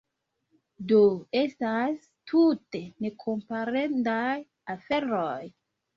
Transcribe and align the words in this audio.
Do, 0.91 1.01
estas 1.41 2.09
tute 2.31 2.81
nekomparendaj 3.07 4.35
aferoj. 4.77 5.41